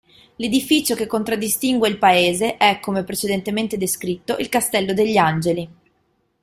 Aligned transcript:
L'edificio 0.37 0.95
che 0.95 1.05
contraddistingue 1.05 1.87
il 1.87 1.99
paese 1.99 2.57
è, 2.57 2.79
come 2.79 3.03
precedentemente 3.03 3.77
descritto, 3.77 4.35
il 4.37 4.49
Castello 4.49 4.93
degli 4.95 5.15
Angeli. 5.17 5.69